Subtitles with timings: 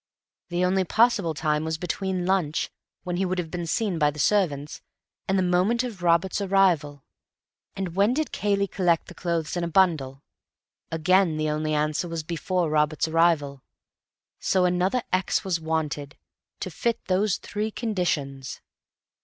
[0.49, 2.71] The only possible time was between lunch
[3.03, 4.81] (when he would be seen by the servants)
[5.27, 7.03] and the moment of Robert's arrival.
[7.75, 10.23] And when did Cayley collect the clothes in a bundle?
[10.91, 13.61] Again, the only answer was 'Before Robert's arrival.'
[14.39, 18.59] So another x was wanted—to fit those three conditions."